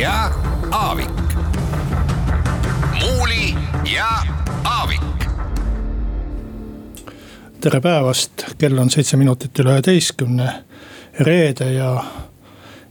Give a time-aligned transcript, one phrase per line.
[0.00, 0.30] ja
[0.70, 1.10] Aavik.
[3.00, 3.54] muuli
[3.94, 4.06] ja
[4.64, 5.00] Aavik.
[7.60, 10.64] tere päevast, kell on seitse minutit üle üheteistkümne.
[11.20, 12.04] reede ja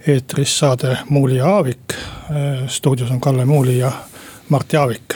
[0.08, 1.94] eetris saade Muuli ja Aavik.
[2.68, 3.92] stuudios on Kalle Muuli ja
[4.50, 5.14] Mart Jaavik.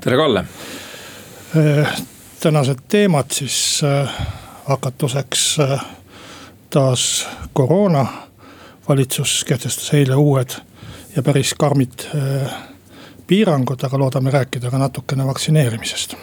[0.00, 0.44] tere, Kalle.
[2.40, 4.10] tänased teemad siis äh,
[4.64, 5.84] hakatuseks äh,
[6.70, 8.06] taas koroona
[8.88, 10.50] valitsus kehtestas eile uued
[11.16, 12.52] ja päris karmid äh,
[13.26, 16.14] piirangud, aga loodame rääkida ka natukene vaktsineerimisest.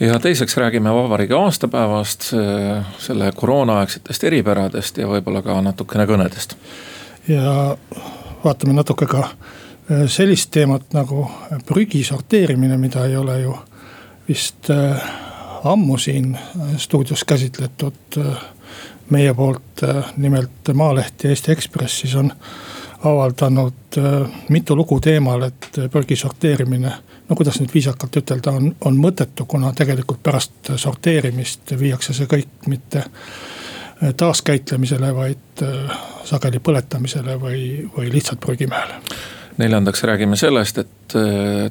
[0.00, 6.56] ja teiseks räägime vabariigi aastapäevast, äh, selle koroonaaegsetest eripäradest ja võib-olla ka natukene kõnedest.
[7.28, 7.76] ja
[8.44, 11.30] vaatame natuke ka äh, sellist teemat nagu
[11.66, 13.58] prügi sorteerimine, mida ei ole ju
[14.28, 14.68] vist
[15.64, 16.38] ammu siin
[16.76, 18.18] stuudios käsitletud
[19.10, 19.82] meie poolt
[20.16, 22.32] nimelt Maaleht ja Eesti Ekspress siis on
[23.04, 26.92] avaldanud äh, mitu lugu teemal, et äh, prügi sorteerimine.
[27.28, 32.66] no kuidas nüüd viisakalt ütelda, on, on mõttetu, kuna tegelikult pärast sorteerimist viiakse see kõik
[32.66, 33.04] mitte
[34.16, 35.62] taaskäitlemisele, vaid
[36.26, 37.60] sageli põletamisele või,
[37.96, 38.98] või lihtsalt prügimäele.
[39.58, 41.14] neljandaks räägime sellest, et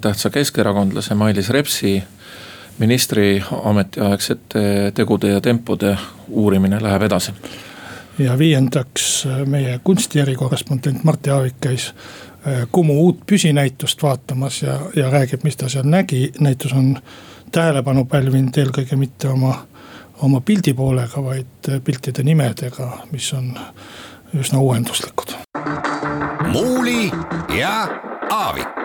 [0.02, 1.98] tähtsa keskerakondlase Mailis Repsi
[2.82, 5.98] ministri ametiaegsete tegude ja tempode
[6.30, 7.34] uurimine läheb edasi.
[8.24, 11.94] Ja viiendaks meie kunsti erikorrespondent Mart Jaavik käis
[12.48, 16.32] äh, Kumu uut püsinäitust vaatamas ja, ja räägib, mis ta seal nägi.
[16.40, 16.98] näitus on
[17.52, 19.56] tähelepanu pälvinud eelkõige mitte oma,
[20.22, 23.54] oma pildi poolega, vaid piltide nimedega, mis on
[24.34, 25.36] üsna uuenduslikud.
[26.52, 27.12] muuli
[27.58, 27.88] ja
[28.30, 28.82] Aavik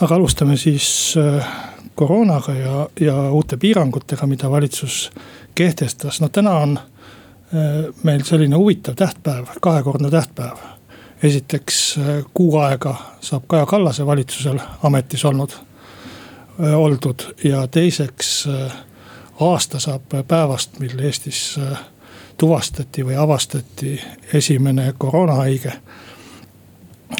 [0.00, 1.46] aga alustame siis äh,
[1.94, 5.10] koroonaga ja, ja uute piirangutega, mida valitsus
[5.54, 6.20] kehtestas.
[6.20, 10.56] no täna on äh, meil selline huvitav tähtpäev, kahekordne tähtpäev.
[11.22, 15.50] esiteks äh, kuu aega saab Kaja Kallase valitsusel ametis olnud,
[16.76, 18.48] oldud ja teiseks
[19.40, 21.58] aasta saab päevast, mil Eestis
[22.36, 24.00] tuvastati või avastati
[24.32, 25.72] esimene koroonahaige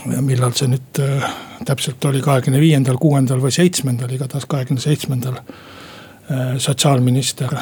[0.05, 1.25] millal see nüüd äh,
[1.67, 5.39] täpselt oli, kahekümne viiendal, kuuendal või seitsmendal, igatahes kahekümne seitsmendal.
[5.39, 7.55] Äh, sotsiaalminister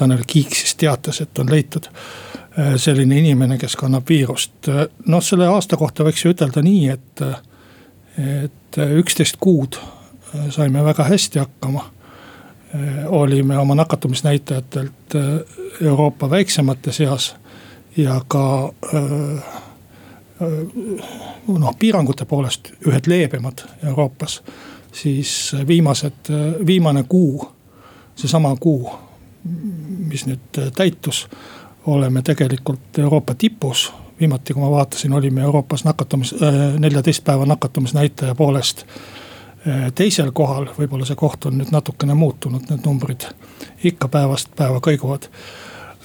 [0.00, 4.72] Tanel Kiik siis teatas, et on leitud äh, selline inimene, kes kannab viirust.
[5.06, 7.24] noh, selle aasta kohta võiks ju ütelda nii, et,
[8.18, 9.78] et üksteist kuud
[10.50, 11.90] saime väga hästi hakkama.
[13.06, 15.14] olime oma nakatumisnäitajatelt
[15.82, 17.34] Euroopa väiksemate seas
[17.96, 18.70] ja ka
[21.48, 24.42] noh, piirangute poolest ühed leebemad Euroopas.
[24.92, 26.30] siis viimased,
[26.66, 27.48] viimane kuu,
[28.14, 28.90] seesama kuu,
[29.44, 31.28] mis nüüd täitus,
[31.86, 33.92] oleme tegelikult Euroopa tipus.
[34.20, 36.34] viimati, kui ma vaatasin, olime Euroopas nakatumis,
[36.78, 38.84] neljateist päeva nakatumisnäitaja poolest
[39.94, 43.24] teisel kohal, võib-olla see koht on nüüd natukene muutunud, need numbrid
[43.84, 45.28] ikka päevast päeva kõiguvad.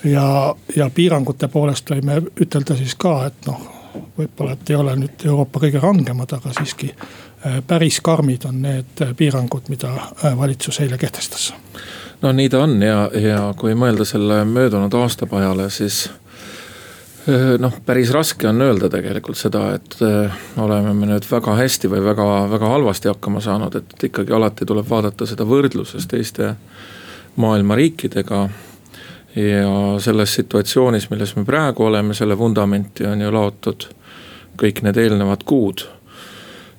[0.04, 3.76] ja, ja piirangute poolest võime ütelda siis ka, et noh
[4.18, 9.04] võib-olla, et ei ole nüüd Euroopa kõige rangemad, aga siiski äh, päris karmid on need
[9.18, 11.54] piirangud, mida äh, valitsus eile kehtestas.
[12.22, 16.06] No nii ta on ja, ja kui mõelda selle möödunud aasta peale, siis
[17.30, 19.98] äh, noh, päris raske on öelda tegelikult seda, et
[20.62, 24.90] oleme me nüüd väga hästi või väga, väga halvasti hakkama saanud, et ikkagi alati tuleb
[24.90, 26.54] vaadata seda võrdluses teiste
[27.36, 28.46] maailma riikidega
[29.36, 33.88] ja selles situatsioonis, milles me praegu oleme, selle vundamenti on ju laotud
[34.60, 35.84] kõik need eelnevad kuud.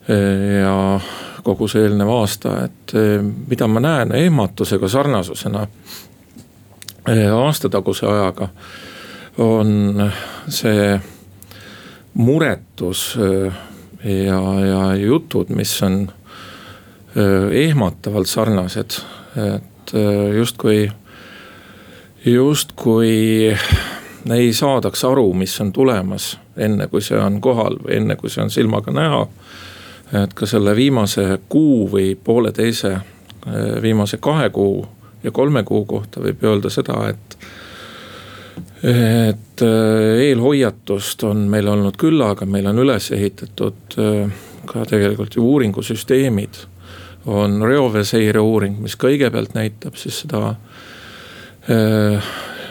[0.08, 1.00] ja
[1.46, 5.66] kogu see eelnev aasta, et mida ma näen ehmatusega sarnasusena
[7.37, 8.48] aastataguse ajaga,
[9.38, 10.10] on
[10.50, 10.96] see
[12.14, 13.12] muretus
[14.02, 16.00] ja, ja jutud, mis on
[17.52, 18.99] ehmatavalt sarnased,
[19.37, 19.94] et
[20.37, 20.88] justkui
[22.26, 23.56] justkui
[24.31, 28.42] ei saadaks aru, mis on tulemas, enne kui see on kohal või enne kui see
[28.42, 29.26] on silmaga näha.
[30.12, 32.96] Et ka selle viimase kuu või pooleteise
[33.82, 34.86] viimase kahe kuu
[35.22, 37.38] ja kolme kuu kohta võib öelda seda, et
[38.86, 43.96] et eelhoiatust on meil olnud küllaga, meil on üles ehitatud
[44.66, 46.54] ka tegelikult ju uuringusüsteemid.
[47.26, 50.54] on reoveeseire uuring, mis kõigepealt näitab siis seda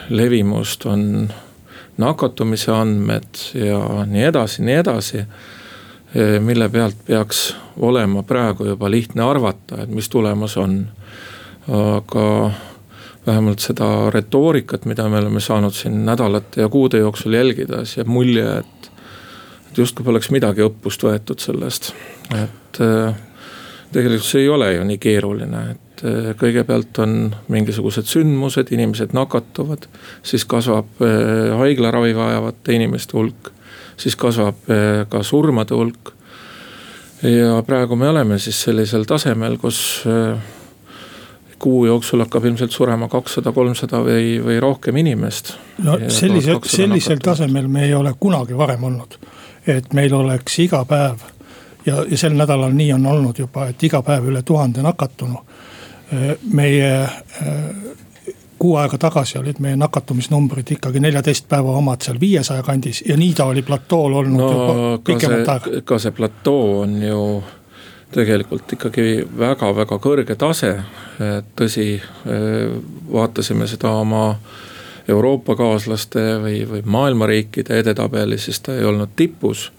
[0.08, 1.28] levimust, on
[2.00, 5.24] nakatumise andmed ja nii edasi, nii edasi.
[6.40, 10.86] Mille pealt peaks olema praegu juba lihtne arvata, et mis tulemas on.
[11.66, 12.50] aga
[13.26, 18.08] vähemalt seda retoorikat, mida me oleme saanud siin nädalate ja kuude jooksul jälgida, siis jääb
[18.08, 18.90] mulje, et.
[19.70, 21.90] et justkui poleks midagi õppust võetud sellest,
[22.38, 22.80] et
[23.92, 27.16] tegelikult see ei ole ju nii keeruline, et eh, kõigepealt on
[27.52, 29.86] mingisugused sündmused, inimesed nakatuvad.
[30.26, 33.52] siis kasvab eh, haiglaravi vajavate inimeste hulk,
[33.96, 36.12] siis kasvab eh, ka surmade hulk.
[37.22, 40.04] ja praegu me oleme siis sellisel tasemel, kus
[41.58, 45.54] kuu jooksul hakkab ilmselt surema kakssada, kolmsada või, või rohkem inimest.
[45.84, 49.16] no sellise, sellisel tasemel me ei ole kunagi varem olnud.
[49.66, 51.24] et meil oleks iga päev
[51.86, 55.40] ja, ja sel nädalal nii on olnud juba, et iga päev üle tuhande nakatunu
[56.52, 57.54] meie äh,
[58.58, 63.34] kuu aega tagasi olid meie nakatumisnumbrid ikkagi neljateist päeva omad seal viiesaja kandis ja nii
[63.34, 65.82] ta oli platool olnud no, juba pikemat aega.
[65.84, 67.20] ka see platoo on ju
[68.14, 70.76] tegelikult ikkagi väga-väga kõrge tase.
[71.56, 72.72] tõsi, äh,
[73.12, 74.36] vaatasime seda oma
[75.08, 79.72] Euroopa kaaslaste või, või maailma riikide edetabelis, siis ta ei olnud tipus.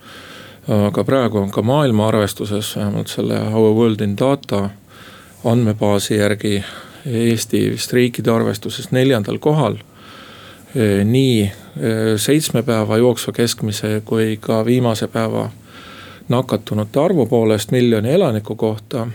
[0.67, 4.69] aga praegu on ka maailma arvestuses vähemalt selle Our World in Data
[5.45, 6.63] andmebaasi järgi
[7.07, 9.77] Eesti vist riikide arvestuses neljandal kohal.
[10.75, 11.51] E, nii e,
[12.19, 15.47] seitsme päeva jooksva keskmise kui ka viimase päeva
[16.29, 19.07] nakatunute arvu poolest miljoni elaniku kohta.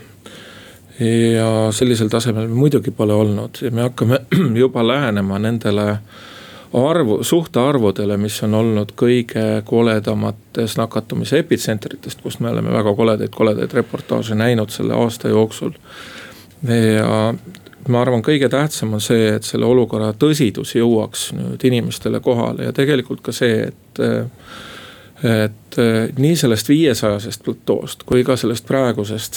[1.34, 4.18] ja sellisel tasemel me muidugi pole olnud ja me hakkame
[4.62, 5.98] juba lähenema nendele
[6.72, 13.72] arvu, suhtarvudele, mis on olnud kõige koledamates nakatumise epitsentritest, kust me oleme väga koledaid, koledaid
[13.72, 15.72] reportaaže näinud selle aasta jooksul
[16.68, 17.34] ja
[17.88, 22.76] ma arvan, kõige tähtsam on see, et selle olukorra tõsidus jõuaks nüüd inimestele kohale ja
[22.76, 24.02] tegelikult ka see, et.
[25.22, 25.76] et
[26.18, 29.36] nii sellest viiesajasest platoost kui ka sellest praegusest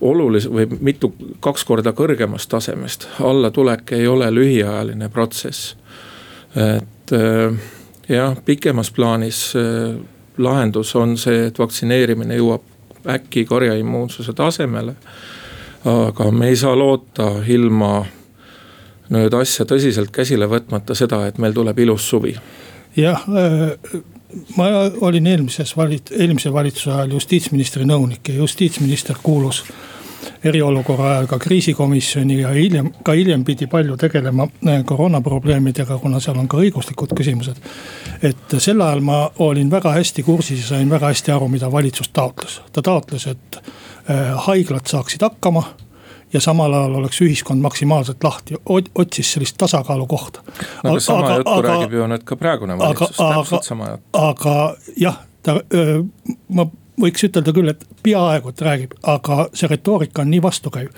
[0.00, 1.10] olulise või mitu,
[1.42, 5.74] kaks korda kõrgemast tasemest allatulek ei ole lühiajaline protsess.
[6.54, 7.14] et
[8.08, 9.40] jah, pikemas plaanis
[10.38, 12.62] lahendus on see, et vaktsineerimine jõuab
[13.06, 14.94] äkki korjeimmuunsuse tasemele
[15.86, 18.04] aga me ei saa loota ilma
[19.14, 22.34] nüüd asja tõsiselt käsile võtmata seda, et meil tuleb ilus suvi.
[22.96, 24.00] jah, äh,
[24.56, 29.62] ma olin eelmises valit-, eelmise valitsuse ajal justiitsministri nõunik ja justiitsminister kuulus
[30.44, 36.38] eriolukorra ajal ka kriisikomisjoni ja hiljem, ka hiljem pidi palju tegelema äh, koroonaprobleemidega, kuna seal
[36.38, 37.56] on ka õiguslikud küsimused.
[38.22, 42.08] et sel ajal ma olin väga hästi kursis ja sain väga hästi aru, mida valitsus
[42.08, 42.60] taotles.
[42.72, 43.60] ta taotles, et
[44.10, 45.62] Äh, haiglad saaksid hakkama
[46.32, 48.54] ja samal ajal oleks ühiskond maksimaalselt lahti,
[48.94, 50.40] otsis sellist tasakaalu kohta.
[50.84, 54.04] no aga sama aga, juttu aga, räägib ju nüüd ka praegune valitsus, täpselt sama jutt.
[54.12, 54.54] aga
[54.96, 55.56] jah, ta,
[56.48, 56.68] ma
[57.00, 60.88] võiks ütelda küll, et peaaegu, et räägib, aga see retoorika on nii vastukäiv.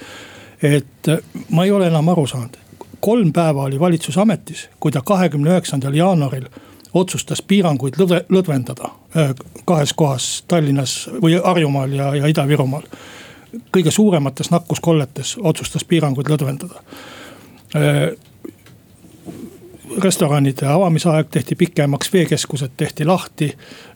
[0.62, 1.06] et
[1.50, 2.56] ma ei ole enam aru saanud,
[3.00, 6.48] kolm päeva oli valitsus ametis, kui ta kahekümne üheksandal jaanuaril
[6.94, 9.34] otsustas piiranguid lõdve, lõdvendada äh,
[9.64, 12.82] kahes kohas Tallinnas või Harjumaal ja, ja Ida-Virumaal.
[13.72, 16.82] kõige suuremates nakkuskolletes otsustas piiranguid lõdvendada.
[19.88, 23.52] Äh, restoranide avamisaeg tehti pikemaks, veekeskused tehti lahti,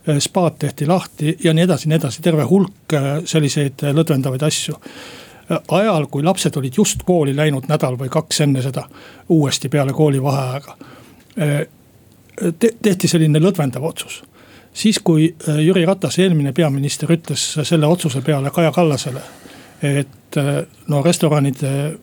[0.08, 4.78] äh, spaad tehti lahti ja nii edasi, nii edasi, terve hulk selliseid lõdvendavaid asju
[5.52, 8.86] ajal, kui lapsed olid just kooli läinud nädal või kaks enne seda,
[9.28, 10.76] uuesti peale koolivaheaega
[12.58, 14.22] te tehti selline lõdvendav otsus.
[14.74, 19.20] siis, kui äh, Jüri Ratas, eelmine peaminister, ütles selle otsuse peale Kaja Kallasele,
[19.82, 21.98] et äh, no restoranide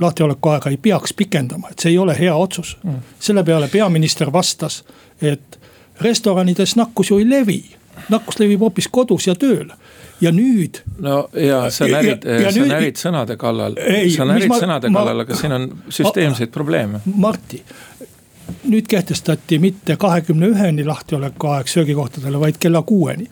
[0.00, 3.00] lahtioleku aega ei peaks pikendama, et see ei ole hea otsus mm..
[3.20, 4.84] selle peale peaminister vastas,
[5.22, 5.60] et
[6.00, 7.62] restoranides nakkus ju ei levi,
[8.08, 9.72] nakkus levib hoopis kodus ja tööl
[10.20, 10.80] ja nüüd.
[10.98, 13.76] no ja sa närid, sa nüüd, närid sõnade kallal,
[14.14, 17.02] sa närid ma, sõnade ma, kallal, aga siin on süsteemseid probleeme.
[17.14, 17.60] Marti,
[18.70, 23.28] nüüd kehtestati mitte kahekümne üheni lahtioleku aeg söögikohtadele, vaid kella kuueni.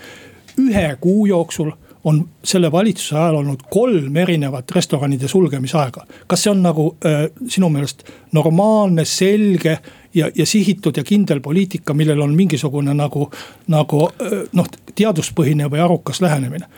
[0.56, 1.70] ühe kuu jooksul
[2.06, 6.06] on selle valitsuse ajal olnud kolm erinevat restoranide sulgemisaega.
[6.26, 9.78] kas see on nagu äh, sinu meelest normaalne, selge
[10.14, 13.30] ja, ja sihitud ja kindel poliitika, millel on mingisugune nagu,
[13.68, 14.08] nagu
[14.52, 16.68] noh, teaduspõhine või arukas lähenemine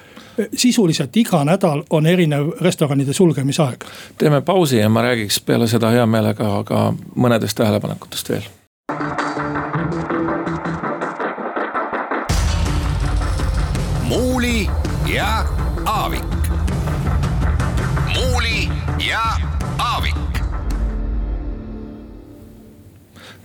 [0.55, 3.85] sisuliselt iga nädal on erinev restoranide sulgemisaeg.
[4.19, 8.47] teeme pausi ja ma räägiks peale seda hea meelega ka mõnedest tähelepanekutest veel.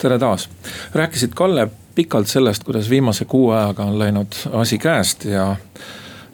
[0.04, 0.50] Tere taas,
[0.94, 5.56] rääkisid Kalle pikalt sellest, kuidas viimase kuu ajaga on läinud asi käest ja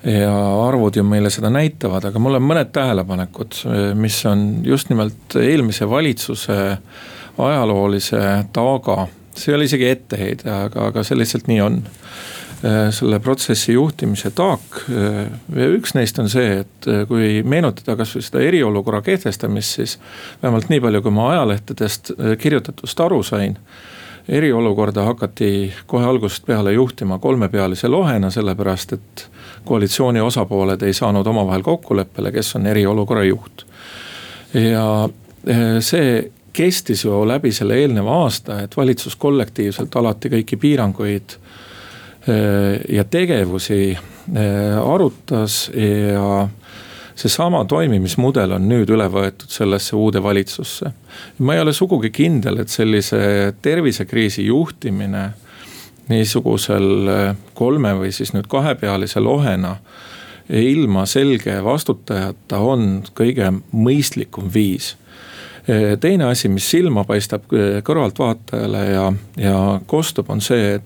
[0.04, 0.34] ja
[0.68, 3.58] arvud ju meile seda näitavad, aga mul on mõned tähelepanekud,
[4.00, 6.56] mis on just nimelt eelmise valitsuse
[7.38, 8.22] ajaloolise
[8.56, 9.08] taaga.
[9.36, 11.84] see ei ole isegi etteheide, aga, aga see lihtsalt nii on.
[12.92, 19.00] Selle protsessi juhtimise taak ja üks neist on see, et kui meenutada kasvõi seda eriolukorra
[19.06, 19.94] kehtestamist, siis
[20.42, 22.12] vähemalt nii palju, kui ma ajalehtedest
[22.42, 23.56] kirjutatust aru sain
[24.30, 29.26] eriolukorda hakati kohe algusest peale juhtima kolmepealise lohena, sellepärast et
[29.66, 33.66] koalitsiooni osapooled ei saanud omavahel kokkuleppele, kes on eriolukorra juht.
[34.54, 35.10] ja
[35.80, 41.38] see kestis ju läbi selle eelneva aasta, et valitsus kollektiivselt alati kõiki piiranguid
[42.30, 46.48] ja tegevusi eh, arutas ja
[47.20, 50.92] seesama toimimismudel on nüüd üle võetud sellesse uude valitsusse.
[51.40, 53.20] ma ei ole sugugi kindel, et sellise
[53.62, 55.30] tervisekriisi juhtimine
[56.10, 59.76] niisugusel äh, kolme või siis nüüd kahepealise lohena
[60.50, 64.96] ilma selge vastutajata on kõige mõistlikum viis.
[65.70, 69.06] Äh, teine asi, mis silma paistab äh, kõrvaltvaatajale ja,
[69.38, 70.86] ja kostub, on see, et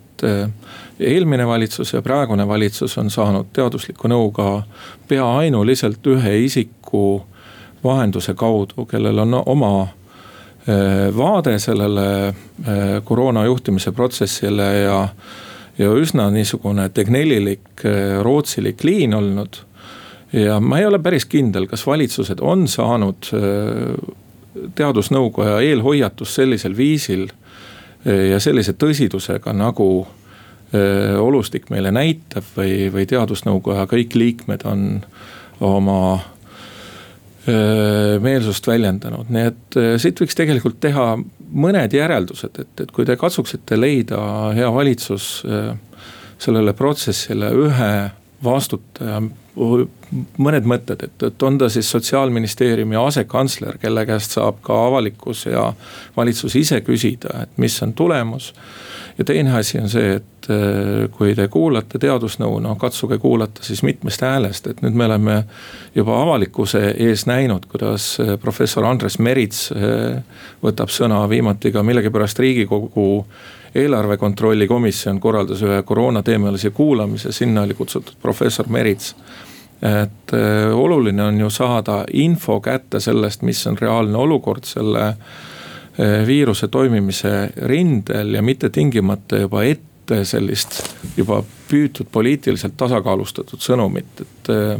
[1.04, 4.64] eelmine valitsus ja praegune valitsus on saanud teaduslikku nõu ka
[5.08, 7.24] pea ainuliselt ühe isiku
[7.84, 9.74] vahenduse kaudu, kellel on oma
[10.68, 12.36] Äh, vaade sellele äh,
[13.04, 15.08] koroona juhtimise protsessile ja,
[15.78, 19.58] ja üsna niisugune tegnellilik, äh, rootsilik liin olnud.
[20.34, 23.28] ja ma ei ole päris kindel, kas valitsused on saanud
[24.76, 27.28] teadusnõukoja eelhoiatust sellisel viisil
[28.06, 30.08] ja sellise tõsidusega, nagu
[31.22, 34.86] olustik meile näitab või, või teadusnõukoja kõik liikmed on
[35.64, 36.00] oma
[38.24, 41.18] meelsust väljendanud, nii et siit võiks tegelikult teha
[41.52, 44.22] mõned järeldused, et, et kui te katsuksite leida,
[44.56, 45.28] hea valitsus,
[46.40, 47.92] sellele protsessile ühe
[48.44, 49.22] vastutaja,
[50.38, 55.68] mõned mõtted, et, et on ta siis sotsiaalministeeriumi asekantsler, kelle käest saab ka avalikkus ja
[56.18, 58.52] valitsus ise küsida, et mis on tulemus
[59.18, 63.84] ja teine asi on see, et äh, kui te kuulate teadusnõu, no katsuge kuulata siis
[63.86, 65.38] mitmest häälest, et nüüd me oleme
[65.96, 70.20] juba avalikkuse ees näinud, kuidas äh, professor Andres Merits äh,
[70.64, 73.08] võtab sõna, viimati ka millegipärast riigikogu
[73.76, 79.16] eelarve kontrolli komisjon korraldas ühe koroonateemalise kuulamise, sinna oli kutsutud professor Merits.
[79.84, 80.32] Et
[80.72, 85.10] oluline on ju saada info kätte sellest, mis on reaalne olukord selle
[86.28, 90.82] viiruse toimimise rindel ja mitte tingimata juba ette sellist
[91.18, 94.50] juba püütud poliitiliselt tasakaalustatud sõnumit, et.
[94.50, 94.80] Eh,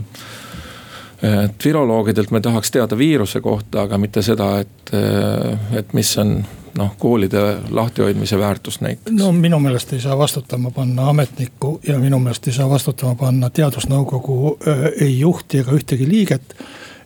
[1.24, 6.34] et viroloogidelt me tahaks teada viiruse kohta, aga mitte seda, et, eh, et mis on
[6.78, 9.16] noh, koolide lahtihoidmise väärtus näiteks.
[9.16, 13.50] no minu meelest ei saa vastutama panna ametnikku ja minu meelest ei saa vastutama panna
[13.50, 14.58] teadusnõukogu
[15.02, 16.56] ei juhti ega ühtegi liiget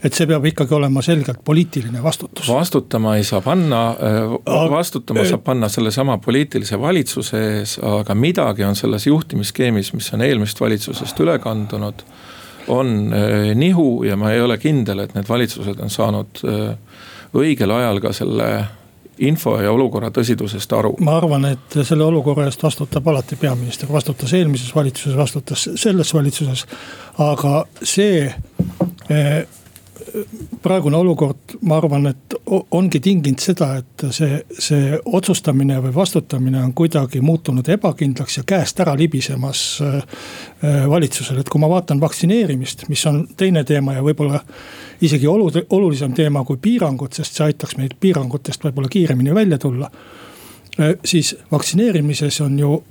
[0.04, 2.50] et see peab ikkagi olema selgelt poliitiline vastutus.
[2.50, 8.76] vastutama ei saa panna, äh, vastutama saab panna sellesama poliitilise valitsuse ees, aga midagi on
[8.76, 12.04] selles juhtimisskeemis, mis on eelmisest valitsusest üle kandunud.
[12.68, 16.76] on äh, nihu ja ma ei ole kindel, et need valitsused on saanud äh,
[17.34, 18.50] õigel ajal ka selle
[19.18, 20.96] info ja olukorra tõsidusest aru?
[21.00, 26.66] ma arvan, et selle olukorra eest vastutab alati peaminister, vastutas eelmises valitsuses, vastutas selles valitsuses.
[27.18, 28.28] aga see
[30.62, 36.74] praegune olukord, ma arvan, et ongi tinginud seda, et see, see otsustamine või vastutamine on
[36.78, 42.88] kuidagi muutunud ebakindlaks ja käest ära libisemas äh, äh, valitsusel, et kui ma vaatan vaktsineerimist,
[42.92, 44.42] mis on teine teema ja võib-olla
[45.02, 49.92] isegi olu-, olulisem teema kui piirangud, sest see aitaks meid piirangutest võib-olla kiiremini välja tulla.
[50.80, 52.82] Äh, siis vaktsineerimises on ju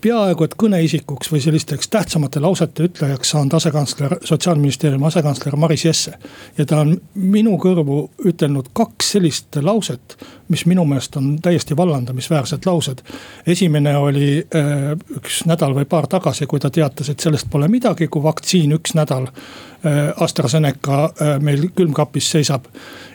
[0.00, 6.12] peaaegu et kõneisikuks või sellisteks tähtsamate lausete ütlejaks saanud asekantsler, sotsiaalministeeriumi asekantsler Maris Jesse.
[6.58, 7.98] ja ta on minu kõrvu
[8.30, 10.16] ütelnud kaks sellist lauset,
[10.48, 13.02] mis minu meelest on täiesti vallandamisväärsed laused.
[13.46, 18.08] esimene oli äh, üks nädal või paar tagasi, kui ta teatas, et sellest pole midagi,
[18.08, 22.64] kui vaktsiin üks nädal äh, AstraZeneca äh, meil külmkapis seisab.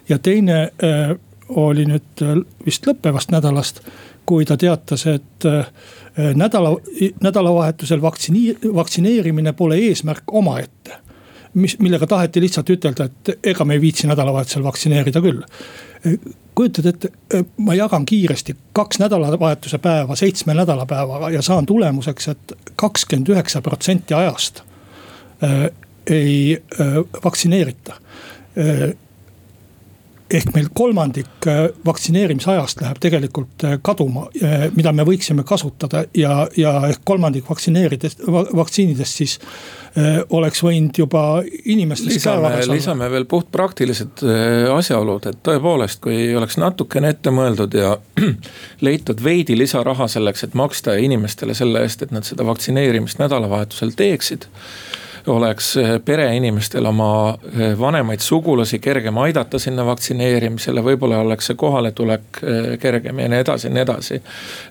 [0.09, 0.71] ja teine
[1.49, 2.21] oli nüüd
[2.65, 3.81] vist lõppevast nädalast,
[4.25, 5.47] kui ta teatas, et
[6.35, 6.75] nädala,
[7.21, 11.03] nädalavahetusel vaktsiini-, vaktsineerimine pole eesmärk omaette
[11.53, 15.41] mis, millega taheti lihtsalt ütelda, et ega me ei viitsi nädalavahetusel vaktsineerida küll.
[16.55, 17.09] kujutad ette,
[17.57, 23.61] ma jagan kiiresti kaks nädalavahetuse päeva seitsme nädalapäevaga ja saan tulemuseks et, et kakskümmend üheksa
[23.61, 24.61] protsenti ajast
[26.07, 26.63] ei
[27.23, 27.95] vaktsineerita
[30.37, 36.43] ehk meil kolmandik äh, vaktsineerimisajast läheb tegelikult äh, kaduma, äh, mida me võiksime kasutada ja,
[36.57, 38.25] ja ehk kolmandik vaktsineeridest,
[38.55, 39.39] vaktsiinidest siis
[40.33, 44.23] oleks võinud juba inimestes lisame, lisame veel puhtpraktilised
[44.73, 47.91] asjaolud, et tõepoolest, kui oleks natukene ette mõeldud ja
[48.87, 54.49] leitud veidi lisaraha selleks, et maksta inimestele selle eest, et nad seda vaktsineerimist nädalavahetusel teeksid
[55.27, 62.41] oleks eh, pereinimestel oma eh, vanemaid sugulasi kergem aidata sinna vaktsineerimisele, võib-olla oleks see kohaletulek
[62.41, 64.19] eh, kergem ja nii edasi ja nii edasi.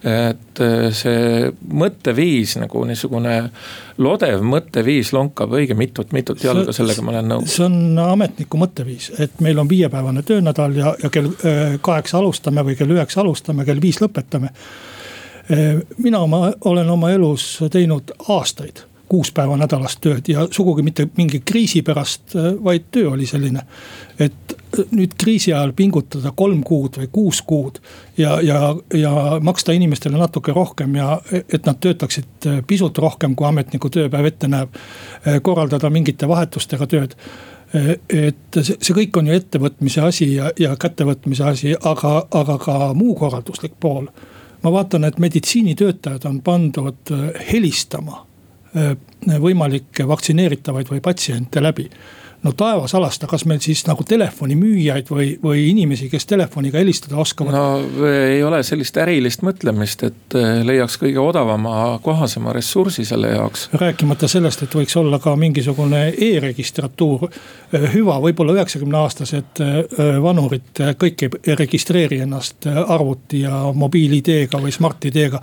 [0.03, 0.61] et
[0.97, 1.49] see
[1.83, 3.37] mõtteviis nagu niisugune
[4.03, 7.57] lodev mõtteviis lonkab õige mitut-mitut jalga, sellega ma olen nõus.
[7.57, 11.33] see on ametniku mõtteviis, et meil on viiepäevane töönädal ja, ja kell
[11.81, 14.53] kaheksa alustame või kell üheksa alustame, kell viis lõpetame
[15.99, 21.43] mina oma, olen oma elus teinud aastaid kuus päeva nädalas tööd ja sugugi mitte mingi
[21.45, 22.33] kriisi pärast,
[22.65, 23.61] vaid töö oli selline.
[24.19, 24.55] et
[24.97, 27.81] nüüd kriisi ajal pingutada kolm kuud või kuus kuud
[28.17, 29.13] ja, ja, ja
[29.45, 34.81] maksta inimestele natuke rohkem ja et nad töötaksid pisut rohkem, kui ametniku tööpäev ette näeb.
[35.43, 37.17] korraldada mingite vahetustega tööd
[37.73, 42.81] et see, see kõik on ju ettevõtmise asi ja, ja kättevõtmise asi, aga, aga ka
[42.97, 44.09] muu korralduslik pool.
[44.63, 47.17] ma vaatan, et meditsiinitöötajad on pandud
[47.53, 48.32] helistama Äh,
[49.43, 51.89] võimalikke vaktsineeritavaid või patsiente läbi
[52.43, 57.55] no taevas alasta, kas meil siis nagu telefonimüüjaid või, või inimesi, kes telefoniga helistada oskavad?
[57.55, 63.69] no ei ole sellist ärilist mõtlemist, et eh, leiaks kõige odavama, kohasema ressursi selle jaoks.
[63.79, 67.29] rääkimata sellest, et võiks olla ka mingisugune e-registratuur.
[67.73, 74.75] Eh, hüva, võib-olla üheksakümne aastased eh, vanurid kõik ei registreeri ennast arvuti ja mobiil-ID-ga või
[74.75, 75.43] Smart-ID-ga.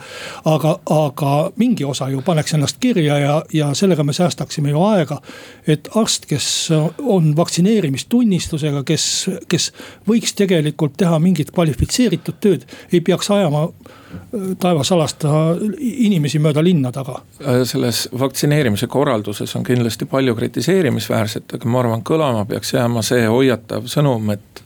[0.51, 5.21] aga, aga mingi osa ju paneks ennast kirja ja, ja sellega me säästaksime ju aega.
[5.67, 9.05] et arst, kes on vaktsineerimistunnistusega, kes,
[9.47, 9.69] kes
[10.09, 15.31] võiks tegelikult teha mingit kvalifitseeritud tööd, ei peaks ajama äh, taevas alasta
[15.79, 17.19] inimesi mööda linna taga.
[17.41, 23.27] Äh, selles vaktsineerimise korralduses on kindlasti palju kritiseerimisväärset, aga ma arvan, kõlama peaks jääma see
[23.27, 24.65] hoiatav sõnum, et.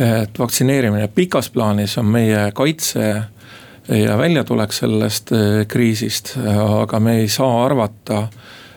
[0.00, 3.08] et vaktsineerimine pikas plaanis on meie kaitse
[3.88, 8.28] ja väljatulek sellest äh, kriisist, aga me ei saa arvata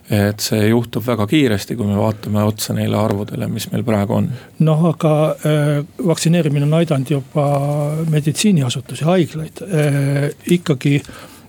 [0.09, 4.27] et see juhtub väga kiiresti, kui me vaatame otsa neile arvudele, mis meil praegu on.
[4.59, 5.71] noh, aga äh,
[6.07, 7.45] vaktsineerimine on aidanud juba
[8.11, 10.99] meditsiiniasutusi, haiglaid äh, ikkagi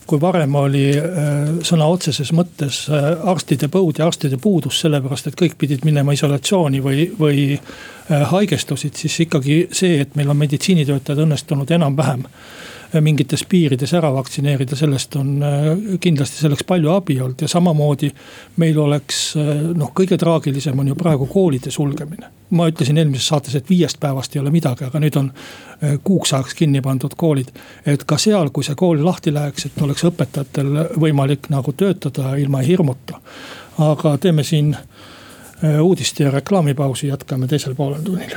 [0.07, 5.38] kui varem oli äh, sõna otseses mõttes äh, arstide põud ja arstide puudus, sellepärast et
[5.38, 11.25] kõik pidid minema isolatsiooni või, või äh, haigestusid, siis ikkagi see, et meil on meditsiinitöötajad
[11.27, 12.27] õnnestunud enam-vähem
[13.01, 15.67] mingites piirides ära vaktsineerida, sellest on äh,
[16.01, 18.11] kindlasti selleks palju abi olnud ja samamoodi.
[18.57, 22.31] meil oleks äh, noh, kõige traagilisem on ju praegu koolide sulgemine.
[22.51, 26.33] ma ütlesin eelmises saates, et viiest päevast ei ole midagi, aga nüüd on äh, kuuks
[26.33, 27.53] ajaks kinni pandud koolid.
[27.87, 32.59] et ka seal, kui see kool lahti läheks, et oleks õpetajatel võimalik nagu töötada ilma
[32.59, 33.21] hirmuta.
[33.79, 34.77] aga teeme siin
[35.81, 38.37] uudiste ja reklaamipausi, jätkame teisel poolel tunnil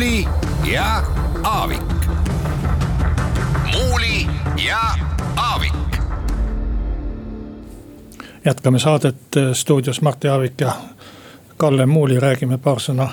[0.00, 0.28] Muuli
[0.72, 1.02] ja
[1.42, 1.82] Aavik.
[3.72, 4.26] muuli
[4.68, 4.80] ja
[5.36, 5.72] Aavik.
[8.44, 9.16] jätkame saadet
[9.52, 10.72] stuudios Martti Aavik ja
[11.56, 13.10] Kalle Muuli, räägime paar sõna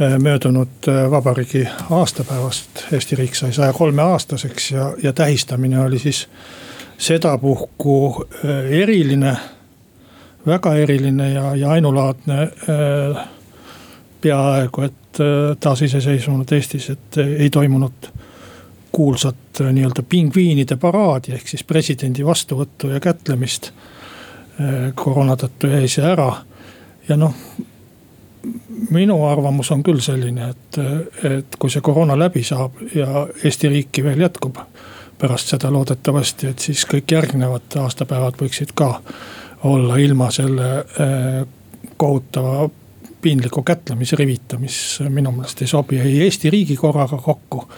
[0.00, 2.92] eh, möödunud eh, vabariigi aastapäevast.
[2.92, 6.28] Eesti riik sai saja kolme aastaseks ja, ja tähistamine oli siis
[6.98, 9.36] sedapuhku eh, eriline,
[10.46, 12.50] väga eriline ja, ja ainulaadne
[14.20, 15.05] peaaegu et
[15.60, 18.10] taasiseseisvunud Eestis, et äh, ei toimunud
[18.92, 23.72] kuulsat äh, nii-öelda pingviinide paraadi, ehk siis presidendi vastuvõttu ja kätlemist.
[24.94, 26.30] koroona tõttu jäi see ära
[27.08, 27.34] ja noh,
[28.90, 30.78] minu arvamus on küll selline, et,
[31.28, 34.56] et kui see koroona läbi saab ja Eesti riiki veel jätkub
[35.18, 38.94] pärast seda loodetavasti, et siis kõik järgnevad aastapäevad võiksid ka
[39.68, 40.70] olla ilma selle
[41.96, 42.70] kohutava
[43.22, 47.68] piinliku kätlemisrivita, mis minu meelest ei sobi ei Eesti riigi korraga kokku.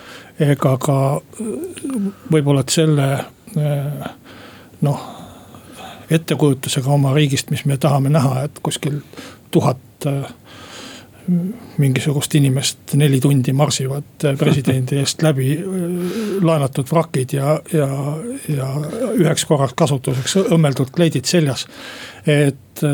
[0.41, 0.97] ega ka
[2.33, 3.07] võib-olla, et selle
[4.81, 5.07] noh,
[6.11, 9.01] ettekujutusega oma riigist, mis me tahame näha, et kuskil
[9.51, 10.07] tuhat
[11.79, 15.57] mingisugust inimest neli tundi marsivad presidendi eest läbi
[16.43, 17.89] laenatud vrakid ja, ja,
[18.49, 18.69] ja
[19.19, 21.67] üheks korraks kasutuseks õmmeldud kleidid seljas.
[22.27, 22.85] et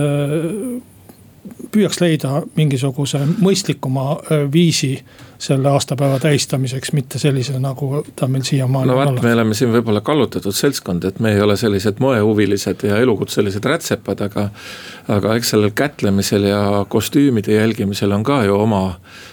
[1.75, 4.15] püüaks leida mingisuguse mõistlikuma
[4.53, 4.95] viisi
[5.45, 10.01] selle aastapäeva tähistamiseks, mitte sellise, nagu ta meil siiamaani no vot, me oleme siin võib-olla
[10.05, 14.49] kallutatud seltskond, et me ei ole sellised moehuvilised ja elukutselised rätsepad, aga.
[15.09, 18.83] aga eks sellel kätlemisel ja kostüümide jälgimisel on ka ju oma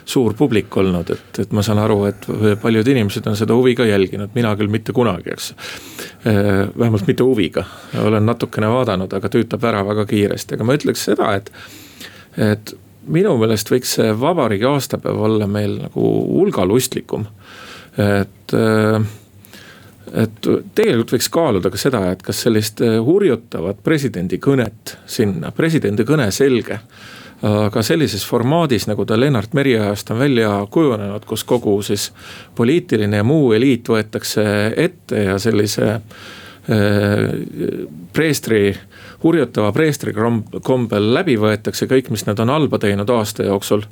[0.06, 2.28] suur publik olnud, et, et ma saan aru, et
[2.62, 5.54] paljud inimesed on seda huviga jälginud, mina küll mitte kunagi, eks.
[6.26, 7.64] vähemalt mitte huviga,
[8.04, 11.54] olen natukene vaadanud, aga tüütab ära väga kiiresti, aga ma ütleks seda, et,
[12.38, 12.74] et
[13.12, 17.26] minu meelest võiks see vabariigi aastapäev olla meil nagu hulgalustlikum.
[17.98, 19.02] et, äh,
[20.24, 26.06] et tegelikult võiks kaaluda ka seda, et kas sellist äh, hurjutavat presidendi kõnet sinna, presidendi
[26.08, 26.80] kõne selge
[27.42, 32.12] aga sellises formaadis, nagu ta Lennart Meri ajast on välja kujunenud, kus kogu siis
[32.56, 34.44] poliitiline ja muu eliit võetakse
[34.78, 36.04] ette ja sellise äh,
[38.14, 38.76] preestri
[39.24, 40.14] hurjutava preestri
[40.64, 43.86] kombel läbi võetakse kõik, mis nad on halba teinud aasta jooksul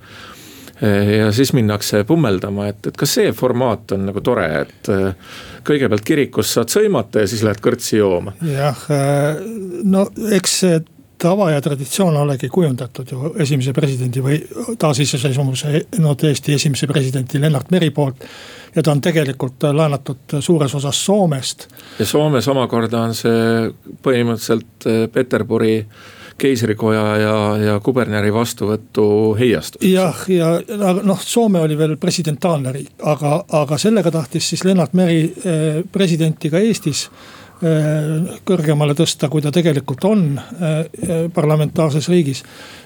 [1.20, 5.34] ja siis minnakse pummeldama, et, et kas see formaat on nagu tore, et äh,
[5.68, 8.32] kõigepealt kirikus saad sõimata ja siis lähed kõrtsi jooma.
[8.48, 9.42] jah, äh,
[9.84, 10.80] no eks see
[11.20, 14.40] tava ja traditsioon olegi kujundatud ju esimese presidendi või
[14.80, 18.24] taasiseseisvumise, no tõesti esimese presidendi Lennart Meri poolt.
[18.76, 21.68] Ja ta on tegelikult laenatud suures osas Soomest.
[22.00, 23.70] ja Soomes omakorda on see
[24.04, 25.76] põhimõtteliselt eh, Peterburi
[26.40, 29.84] keisrikoja ja, ja kuberneri vastuvõtu heiastus.
[29.88, 34.94] jah, ja, ja noh, Soome oli veel presidentaalne riik, aga, aga sellega tahtis siis Lennart
[34.94, 37.08] Meri eh, presidenti ka Eestis
[37.60, 40.22] Äh, kõrgemale tõsta, kui ta tegelikult on
[41.36, 42.44] parlamentaarses riigis.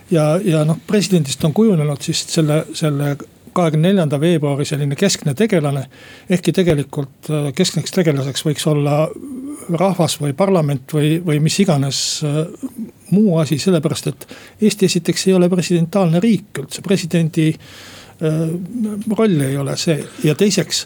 [0.10, 3.12] ja, ja noh, presidendist on kujunenud siis selle, selle
[3.54, 5.86] kahekümne neljanda veebruari selline keskne tegelane.
[6.30, 9.08] ehkki tegelikult äh, keskseks tegelaseks võiks olla
[9.70, 11.98] rahvas või parlament või, või mis iganes
[13.12, 14.26] muu asi, sellepärast et
[14.62, 17.54] Eesti esiteks ei ole presidentaalne riik üldse, presidendi
[19.18, 20.84] roll ei ole see ja teiseks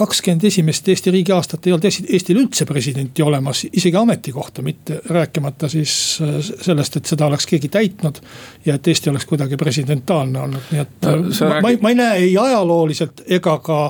[0.00, 5.68] kakskümmend esimest Eesti riigi aastat ei olnud Eestil üldse presidenti olemas, isegi ametikohta, mitte rääkimata
[5.68, 5.92] siis
[6.24, 8.22] äh, sellest, et seda oleks keegi täitnud.
[8.66, 11.62] ja et Eesti oleks kuidagi presidentaalne olnud, nii et no, ma, räägid...
[11.62, 13.80] ma, ma ei näe ei ajalooliselt ega ka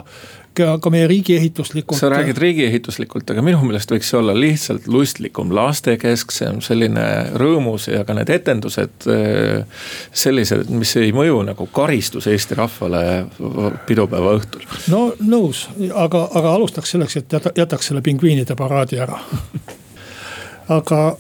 [0.55, 2.01] ka, meie riigiehituslikult.
[2.01, 7.05] sa räägid riigiehituslikult, aga minu meelest võiks see olla lihtsalt lustlikum, lastekesksem, selline
[7.41, 9.07] rõõmus ja ka need etendused.
[9.11, 13.05] Eh, sellised, mis ei mõju nagu karistus Eesti rahvale
[13.87, 14.67] pidupäeva õhtul.
[14.93, 19.21] no nõus, aga, aga alustaks selleks, et jätaks selle pingviinide paraadi ära.
[20.69, 21.17] aga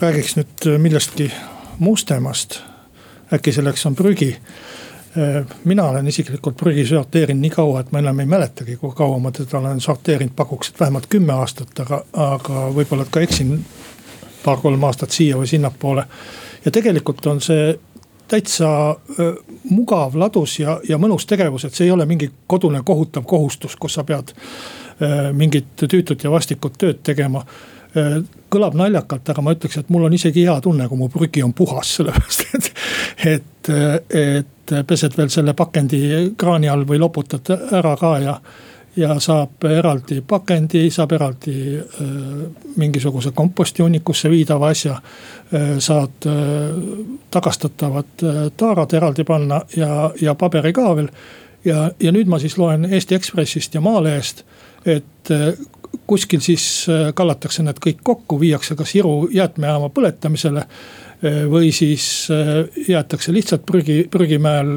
[0.00, 1.32] räägiks nüüd millestki
[1.78, 2.60] mustemast.
[3.32, 4.36] äkki selleks on prügi
[5.64, 9.30] mina olen isiklikult prügi sorteerinud nii kaua, et ma enam ei mäletagi, kui kaua ma
[9.34, 13.56] teda olen sorteerinud, pakuks, et vähemalt kümme aastat, aga, aga võib-olla ka eksin
[14.44, 16.06] paar-kolm aastat siia või sinnapoole.
[16.64, 17.74] ja tegelikult on see
[18.28, 19.34] täitsa äh,
[19.70, 23.94] mugav, ladus ja, ja mõnus tegevus, et see ei ole mingi kodune kohutav kohustus, kus
[23.98, 27.44] sa pead äh, mingit tüütut ja vastikut tööd tegema
[28.54, 31.54] kõlab naljakalt, aga ma ütleks, et mul on isegi hea tunne, kui mu prügi on
[31.56, 32.70] puhas, sellepärast et,
[33.34, 33.72] et,
[34.14, 36.00] et pesed veel selle pakendi
[36.38, 38.34] kraani all või loputad ära ka ja.
[38.96, 42.10] ja saab eraldi pakendi, saab eraldi äh,
[42.80, 45.78] mingisuguse kompostihunnikusse viidava asja äh,.
[45.78, 46.34] saad äh,
[47.30, 51.08] tagastatavad äh, taarad eraldi panna ja, ja paberi ka veel.
[51.64, 54.44] ja, ja nüüd ma siis loen Eesti Ekspressist ja Maalehest,
[54.86, 55.52] et äh,
[56.06, 60.66] kuskil siis äh, kallatakse need kõik kokku, viiakse kas Iru jäätmejaama põletamisele
[61.24, 64.72] Äh, või siis äh, jäetakse lihtsalt prügi, prügimäel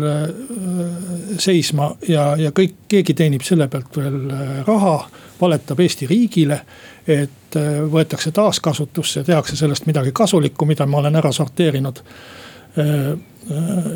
[1.39, 4.19] seisma ja, ja kõik, keegi teenib selle pealt veel
[4.67, 4.93] raha,
[5.41, 6.61] valetab Eesti riigile.
[7.07, 7.55] et
[7.91, 12.01] võetakse taaskasutusse, tehakse sellest midagi kasulikku, mida ma olen ära sorteerinud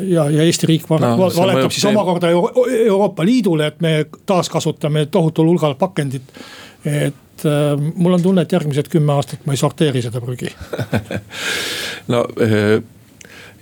[0.08, 5.74] ja, ja Eesti riik no, valetab siis omakorda Euroopa Liidule, et me taaskasutame tohutul hulgal
[5.74, 6.32] pakendit.
[6.84, 10.52] Et äh, mul on tunne, et järgmised kümme aastat ma ei sorteeri seda prügi.
[12.10, 12.82] No äh,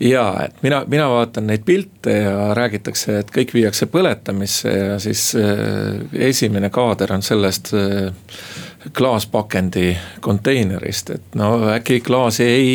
[0.00, 5.30] ja, et mina, mina vaatan neid pilte ja räägitakse, et kõik viiakse põletamisse ja siis
[5.38, 8.08] äh, esimene kaader on sellest äh,
[8.96, 9.92] klaaspakendi
[10.24, 12.74] konteinerist, et no äkki klaasi ei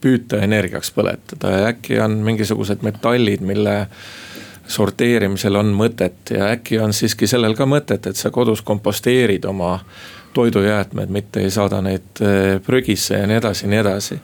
[0.00, 3.74] püüta energiaks põletada ja äkki on mingisugused metallid, mille
[4.70, 9.78] sorteerimisel on mõtet ja äkki on siiski sellel ka mõtet, et sa kodus komposteerid oma
[10.34, 12.22] toidujäätmeid, mitte ei saada neid
[12.66, 14.18] prügisse ja nii edasi ja nii edasi.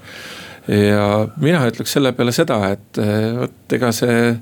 [0.68, 1.06] ja
[1.42, 3.00] mina ütleks selle peale seda, et
[3.40, 4.34] vot ega see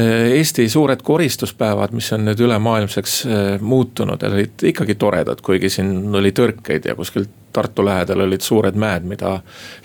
[0.00, 3.14] Eesti suured koristuspäevad, mis on nüüd ülemaailmseks
[3.60, 9.02] muutunud, olid ikkagi toredad, kuigi siin oli tõrkeid ja kuskilt Tartu lähedal olid suured mäed,
[9.10, 9.40] mida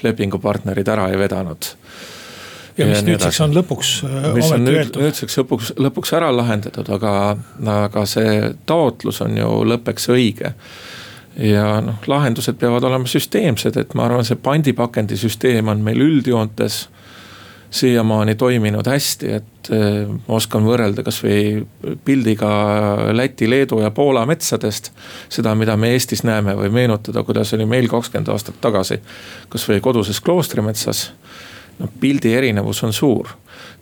[0.06, 1.72] lepingupartnerid ära ei vedanud
[2.78, 7.14] ja mis nüüdseks on lõpuks äh, mis on nüüd, nüüdseks lõpuks, lõpuks ära lahendatud, aga,
[7.76, 10.56] aga see taotlus on ju lõppeks õige.
[11.40, 16.86] ja noh, lahendused peavad olema süsteemsed, et ma arvan, see pandipakendisüsteem on meil üldjoontes
[17.76, 21.66] siiamaani toiminud hästi, et äh, oskan võrrelda kasvõi
[22.06, 22.50] pildiga
[23.16, 24.92] Läti, Leedu ja Poola metsadest.
[25.30, 29.00] seda, mida me Eestis näeme või meenutada, kuidas oli meil kakskümmend aastat tagasi,
[29.50, 31.10] kasvõi koduses kloostrimetsas
[31.80, 33.36] noh pildi erinevus on suur.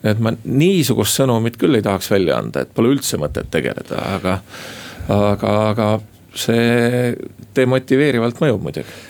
[0.03, 4.39] et ma niisugust sõnumit küll ei tahaks välja anda, et pole üldse mõtet tegeleda, aga,
[5.09, 5.87] aga, aga
[6.35, 7.13] see
[7.55, 9.01] demotiveerivalt mõjub muidugi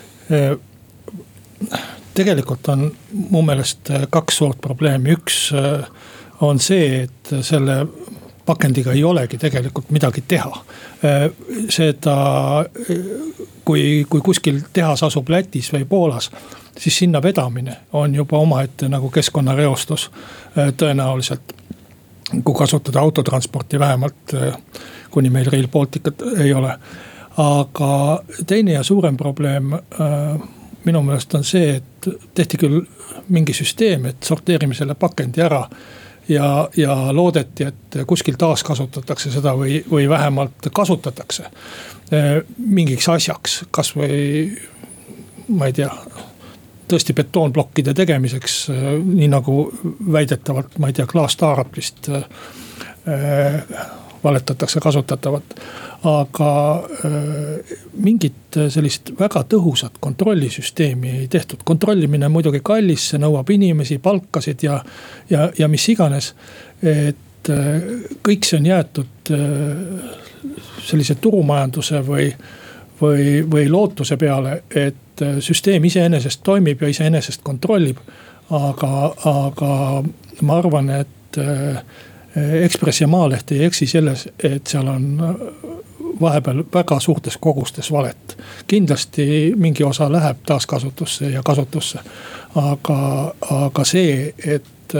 [2.13, 2.87] tegelikult on
[3.31, 5.85] mu meelest kaks suurt probleemi, üks äh,
[6.43, 7.83] on see, et selle
[8.45, 10.63] pakendiga ei olegi tegelikult midagi teha.
[11.05, 11.29] Äh,
[11.69, 12.17] seda,
[13.65, 16.31] kui, kui kuskil tehas asub Lätis või Poolas
[16.77, 20.11] siis sinna vedamine on juba omaette nagu keskkonnareostus
[20.57, 21.53] äh, tõenäoliselt.
[22.43, 24.57] kui kasutada autotransporti vähemalt, äh,
[25.11, 26.79] kuni meil Rail Balticut ei ole.
[27.37, 29.79] aga teine ja suurem probleem äh,
[30.85, 32.81] minu meelest on see, et tehti küll
[33.29, 35.63] mingi süsteem, et sorteerime selle pakendi ära
[36.29, 41.49] ja, ja loodeti, et kuskil taaskasutatakse seda või, või vähemalt kasutatakse
[42.57, 44.51] mingiks asjaks, kasvõi
[45.47, 45.89] ma ei tea
[46.93, 49.57] tõesti betoonplokkide tegemiseks, äh, nii nagu
[50.11, 52.25] väidetavalt, ma ei tea, klaastaaraplist äh,
[53.07, 53.87] äh,
[54.23, 55.43] valetatakse kasutatavat.
[56.03, 56.49] aga
[58.03, 64.63] mingit sellist väga tõhusat kontrollisüsteemi ei tehtud, kontrollimine on muidugi kallis, see nõuab inimesi, palkasid
[64.63, 64.81] ja,
[65.29, 66.33] ja, ja mis iganes.
[66.83, 67.51] et
[68.23, 69.31] kõik see on jäetud
[70.83, 72.27] sellise turumajanduse või
[73.01, 77.97] või, või lootuse peale, et äh, süsteem iseenesest toimib ja iseenesest kontrollib.
[78.53, 80.03] aga, aga
[80.41, 81.77] ma arvan, et äh,
[82.35, 85.35] Ekspress ja Maaleht ei eksi selles, et seal on äh,
[86.21, 88.37] vahepeal väga suurtes kogustes valet.
[88.67, 91.99] kindlasti mingi osa läheb taaskasutusse ja kasutusse.
[92.55, 94.93] aga, aga see, et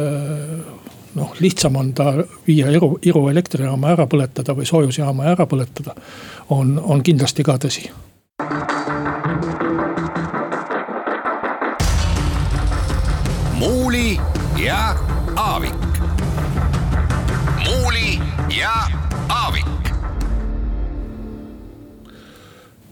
[1.16, 2.14] noh, lihtsam on ta
[2.48, 5.96] viia Iru, Iru elektrijaama ära põletada või soojusjaama ära põletada.
[6.50, 7.90] on, on kindlasti ka tõsi.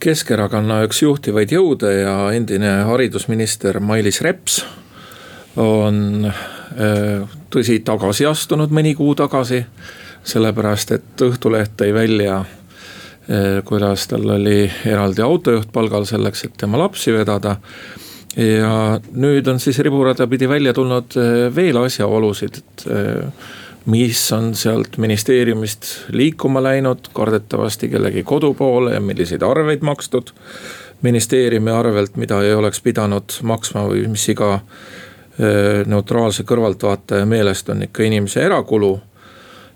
[0.02, 4.64] Keskerakonna üks juhtivaid jõude ja endine haridusminister Mailis Reps
[5.62, 9.66] on äh, tõsi, tagasi astunud mõni kuu tagasi.
[10.24, 16.78] sellepärast, et Õhtuleht tõi välja, äh, kuidas tal oli eraldi autojuht palgal selleks, et tema
[16.82, 17.58] lapsi vedada.
[18.36, 22.88] ja nüüd on siis riburada pidi välja tulnud äh, veel asjaolusid, et
[23.86, 30.34] mis on sealt ministeeriumist liikuma läinud, kardetavasti kellegi kodu poole ja milliseid arveid makstud
[31.02, 34.60] ministeeriumi arvelt, mida ei oleks pidanud maksma või mis iga
[35.88, 39.00] neutraalse kõrvaltvaataja meelest on ikka inimese erakulu.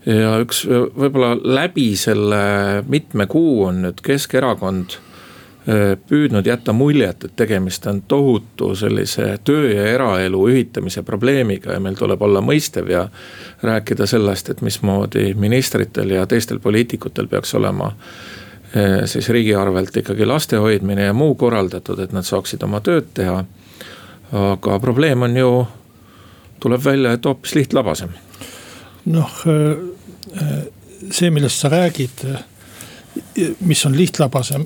[0.06, 5.00] ja üks võib-olla läbi selle mitme kuu on nüüd Keskerakond
[6.08, 11.97] püüdnud jätta muljet, et tegemist on tohutu sellise töö ja eraelu ühitamise probleemiga ja meil
[11.97, 13.08] tuleb olla mõistev ja.
[13.65, 17.95] rääkida sellest, et mismoodi ministritel ja teistel poliitikutel peaks olema
[19.06, 23.39] siis riigi arvelt ikkagi laste hoidmine ja muu korraldatud, et nad saaksid oma tööd teha
[24.32, 25.51] aga probleem on ju,
[26.60, 28.10] tuleb välja, et hoopis lihtlabasem.
[29.06, 29.32] noh,
[31.12, 32.25] see, millest sa räägid,
[33.60, 34.65] mis on lihtlabasem,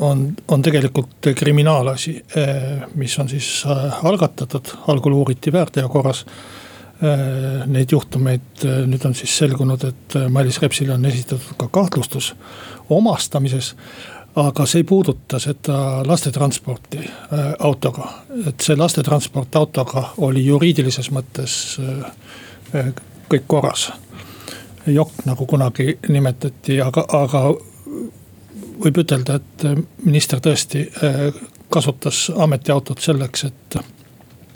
[0.00, 2.14] on, on tegelikult kriminaalasi,
[2.94, 3.64] mis on siis
[4.02, 6.24] algatatud, algul uuriti väärteo korras
[7.66, 12.34] neid juhtumeid, nüüd on siis selgunud, et Mailis Repsile on esitatud ka kahtlustus
[12.92, 13.74] omastamises
[14.34, 18.08] aga see ei puuduta seda lastetransporti äh, autoga,
[18.46, 22.04] et see lastetransport autoga oli juriidilises mõttes äh,
[22.74, 22.92] äh,
[23.30, 23.90] kõik korras.
[24.86, 27.42] jokk, nagu kunagi nimetati, aga, aga
[28.84, 29.64] võib ütelda, et
[30.04, 30.86] minister tõesti
[31.70, 33.80] kasutas ametiautot selleks, et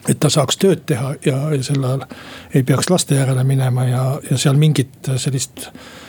[0.09, 2.03] et ta saaks tööd teha ja, ja sel ajal
[2.55, 5.69] ei peaks laste järele minema ja, ja seal mingit sellist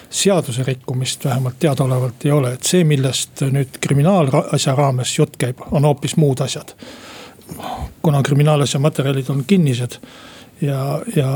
[0.09, 5.87] seaduse rikkumist vähemalt teadaolevalt ei ole, et see, millest nüüd kriminaalasja raames jutt käib, on
[5.87, 6.75] hoopis muud asjad.
[8.01, 9.97] kuna kriminaalasja materjalid on kinnised
[10.61, 11.29] ja, ja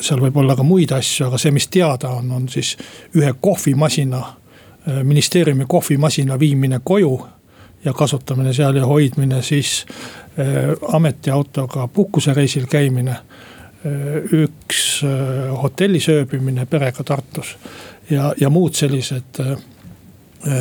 [0.00, 2.76] seal võib olla ka muid asju, aga see, mis teada on, on siis
[3.16, 4.22] ühe kohvimasina,
[5.02, 7.26] ministeeriumi kohvimasina viimine koju
[7.84, 9.86] ja kasutamine seal ja hoidmine, siis
[10.38, 10.46] äh,
[10.92, 13.22] ametiautoga puhkusereisil käimine äh,.
[14.32, 17.56] üks äh, hotellis ööbimine perega Tartus
[18.10, 19.56] ja, ja muud sellised äh,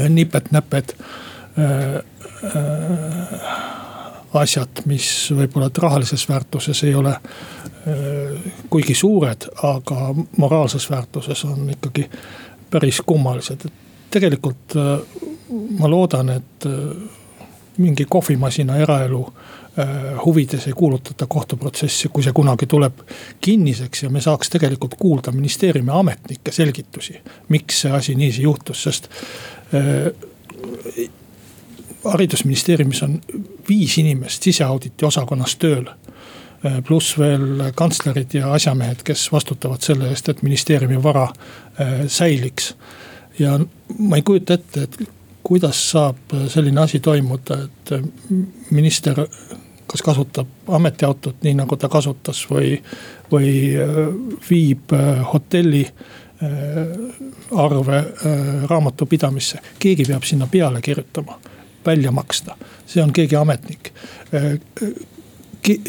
[0.09, 0.95] nipet-näpet
[1.57, 3.61] äh, äh,
[4.33, 12.09] asjad, mis võib-olla rahalises väärtuses ei ole äh, kuigi suured, aga moraalses väärtuses on ikkagi
[12.69, 13.82] päris kummalised, et
[14.13, 15.23] tegelikult äh,
[15.79, 16.71] ma loodan, et äh,
[17.77, 19.33] mingi kohvimasina eraelu
[19.79, 19.87] äh,
[20.25, 23.03] huvides ei kuulutata kohtuprotsessi, kui see kunagi tuleb
[23.41, 27.21] kinniseks ja me saaks tegelikult kuulda ministeeriumi ametnike selgitusi.
[27.49, 29.09] miks see asi niiviisi juhtus, sest
[29.73, 31.09] äh,
[32.05, 33.21] haridusministeeriumis on
[33.69, 35.85] viis inimest siseauditi osakonnas tööl
[36.87, 41.25] pluss veel kantslerid ja asjamehed, kes vastutavad selle eest, et ministeeriumi vara
[42.07, 42.69] säiliks.
[43.39, 43.59] Ja
[43.97, 44.97] ma ei kujuta ette, et
[45.43, 47.93] kuidas saab selline asi toimuda, et
[48.71, 49.25] minister
[49.93, 52.77] kas kasutab ametiautot nii nagu ta kasutas või,
[53.31, 53.99] või äh,
[54.49, 56.47] viib äh, hotelli äh,
[57.51, 57.99] arve
[58.69, 59.59] raamatupidamisse.
[59.79, 61.37] keegi peab sinna peale kirjutama,
[61.85, 63.93] välja maksta, see on keegi ametnik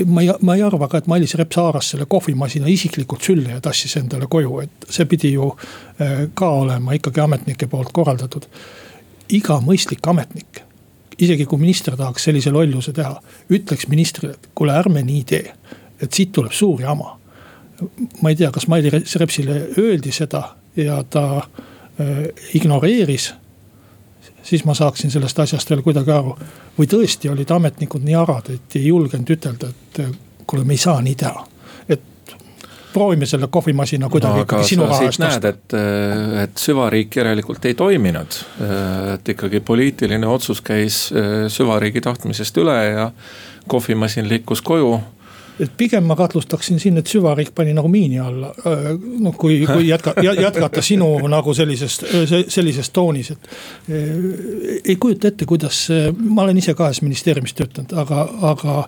[0.06, 3.60] ma ei, ma ei arva ka, et Mailis Reps haaras selle kohvimasina isiklikult sülle ja
[3.64, 5.50] tassis endale koju, et see pidi ju
[6.34, 8.46] ka olema ikkagi ametnike poolt korraldatud
[9.32, 10.60] iga mõistlik ametnik,
[11.18, 13.14] isegi kui minister tahaks sellise lolluse teha,
[13.54, 15.54] ütleks ministrile, et kuule, ärme nii tee,
[16.02, 17.18] et siit tuleb suur jama.
[18.22, 23.32] ma ei tea, kas Mailis Repsile öeldi seda ja ta äh, ignoreeris
[24.44, 26.36] siis ma saaksin sellest asjast veel kuidagi aru.
[26.78, 30.00] või tõesti olid ametnikud nii arad, et ei julgenud ütelda, et
[30.46, 31.46] kuule, me ei saa nii teha
[32.94, 35.50] proovime selle kohvimasina kuidagi no, ikkagi sinu raha eest osta.
[35.50, 35.76] et,
[36.44, 38.38] et süvariik järelikult ei toiminud.
[39.14, 43.10] et ikkagi poliitiline otsus käis eh, süvariigi tahtmisest üle ja
[43.68, 44.92] kohvimasin liikus koju
[45.60, 48.52] et pigem ma kahtlustaksin siin, et süvariik pani nagu miini alla.
[49.20, 52.06] Noh, kui, kui jätka, jätkata sinu nagu sellisest,
[52.48, 53.52] sellises toonis, et.
[53.88, 54.10] Eh,
[54.84, 55.86] ei kujuta ette, kuidas,
[56.18, 58.82] ma olen ise kahes ministeeriumis töötanud, aga, aga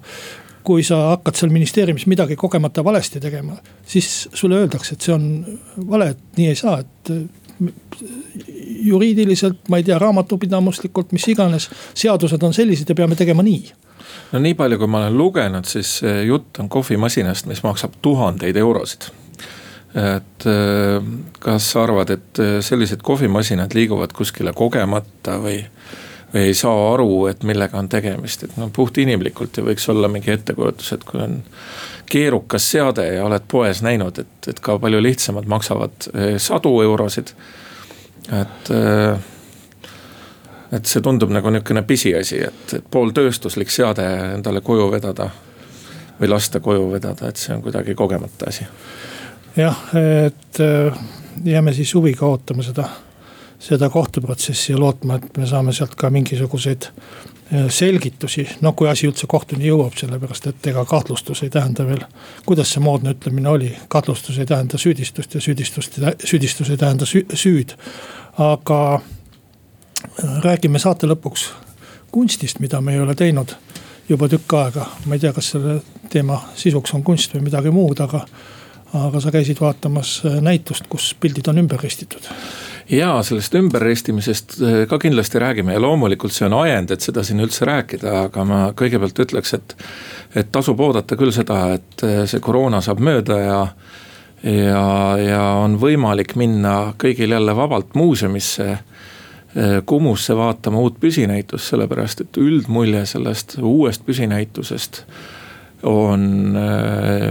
[0.66, 3.54] kui sa hakkad seal ministeeriumis midagi kogemata valesti tegema,
[3.86, 5.26] siis sulle öeldakse, et see on
[5.90, 7.12] vale, et nii ei saa, et
[8.86, 13.72] juriidiliselt, ma ei tea, raamatupidamuslikult, mis iganes, seadused on sellised ja peame tegema nii
[14.32, 19.10] no nii palju, kui ma olen lugenud, siis jutt on kohvimasinast, mis maksab tuhandeid eurosid.
[19.96, 20.44] et
[21.40, 25.62] kas sa arvad, et sellised kohvimasinad liiguvad kuskile kogemata või
[26.36, 30.08] või ei saa aru, et millega on tegemist, et no puht inimlikult ju võiks olla
[30.12, 31.38] mingi ettekujutus, et kui on
[32.10, 37.32] keerukas seade ja oled poes näinud, et, et ka palju lihtsamad maksavad eh, sadu eurosid.
[38.32, 39.16] et, eh,
[40.76, 45.30] et see tundub nagu niisugune pisiasi, et, et pooltööstuslik seade endale koju vedada
[46.20, 48.68] või lasta koju vedada, et see on kuidagi kogemata asi.
[49.56, 51.02] jah, et eh,
[51.44, 52.90] jääme siis huviga ootama seda
[53.58, 59.08] seda kohtuprotsessi ja lootma, et me saame sealt ka mingisuguseid äh, selgitusi, no kui asi
[59.08, 62.04] üldse kohtuni jõuab, sellepärast et ega kahtlustus ei tähenda veel.
[62.46, 67.76] kuidas see moodne ütlemine oli, kahtlustus ei tähenda süüdistust ja süüdistust, süüdistus ei tähenda süüd.
[68.38, 71.48] aga äh, räägime saate lõpuks
[72.12, 73.56] kunstist, mida me ei ole teinud
[74.08, 74.86] juba tükk aega.
[75.06, 75.80] ma ei tea, kas selle
[76.12, 78.26] teema sisuks on kunst või midagi muud, aga,
[78.92, 82.28] aga sa käisid vaatamas äh, näitust, kus pildid on ümber ristitud
[82.90, 87.42] ja sellest ümberristimisest äh, ka kindlasti räägime ja loomulikult see on ajend, et seda siin
[87.42, 89.76] üldse rääkida, aga ma kõigepealt ütleks, et.
[90.36, 93.60] et tasub oodata küll seda, et äh, see koroona saab mööda ja,
[94.42, 94.84] ja,
[95.20, 98.68] ja on võimalik minna kõigil jälle vabalt muuseumisse.
[99.56, 105.04] Äh, Kumusse vaatama uut püsinäitust, sellepärast et üldmulje sellest uuest püsinäitusest
[105.86, 106.56] on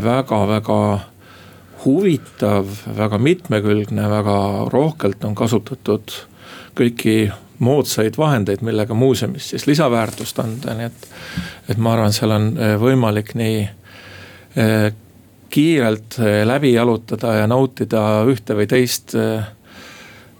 [0.05, 0.79] väga-väga
[1.85, 4.37] huvitav, väga mitmekülgne, väga
[4.73, 6.13] rohkelt on kasutatud
[6.75, 11.07] kõiki moodsaid vahendeid, millega muuseumis siis lisaväärtust anda, nii et.
[11.69, 14.87] et ma arvan, seal on eh, võimalik nii eh,
[15.49, 19.17] kiirelt eh, läbi jalutada ja nautida ühte või teist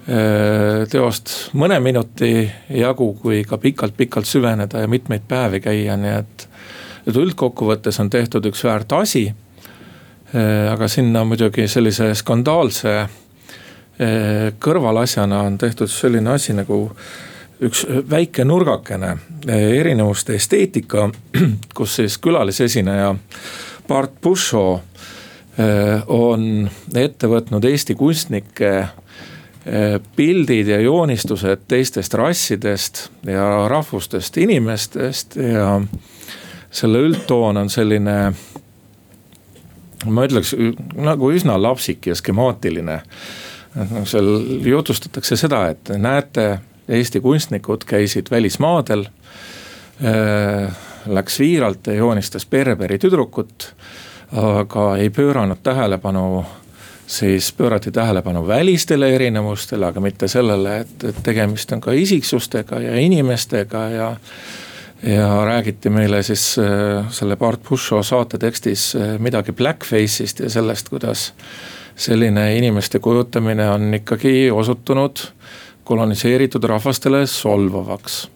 [0.06, 2.43] teost mõne minuti
[2.78, 6.46] jagu, kui ka pikalt-pikalt süveneda ja mitmeid päevi käia, nii et.
[7.10, 9.32] et üldkokkuvõttes on tehtud üks väärt asi.
[10.72, 12.96] Aga sinna muidugi sellise skandaalse
[14.60, 16.90] kõrvalasjana on tehtud selline asi nagu
[17.64, 19.14] üks väike nurgakene,
[19.48, 21.08] erinevuste esteetika,
[21.78, 23.14] kus siis külalisesineja
[23.88, 24.80] Bart Pushaw
[26.12, 28.74] on ette võtnud Eesti kunstnike
[30.16, 35.80] pildid ja joonistused teistest rassidest ja rahvustest inimestest ja
[36.70, 38.18] selle üldtoon on selline
[40.06, 40.53] ma ütleks
[40.95, 43.01] nagu üsna lapsik ja skemaatiline.
[44.08, 44.30] seal
[44.64, 49.08] jutustatakse seda, et näete, Eesti kunstnikud käisid välismaadel
[50.03, 50.76] äh,.
[51.06, 53.68] Läks viiralt ja joonistas Berberi tüdrukut,
[54.34, 56.45] aga ei pööranud tähelepanu
[57.08, 62.95] siis pöörati tähelepanu välistele erinevustele, aga mitte sellele, et, et tegemist on ka isiksustega ja
[62.99, 64.16] inimestega ja.
[65.06, 70.89] Ja räägiti meile siis äh, selle Bart Pushaw saate tekstis äh, midagi blackface'ist ja sellest,
[70.89, 71.34] kuidas
[71.95, 75.20] selline inimeste kujutamine on ikkagi osutunud
[75.84, 78.30] koloniseeritud rahvastele solvavaks.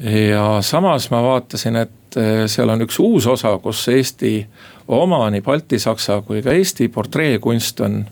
[0.00, 4.46] ja samas ma vaatasin, et äh, seal on üks uus osa, kus Eesti
[4.88, 8.06] oma nii Balti, Saksa kui ka Eesti portreekunst on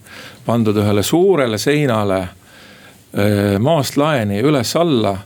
[0.46, 2.28] pandud ühele suurele seinale
[3.60, 5.18] maast laeni üles-alla.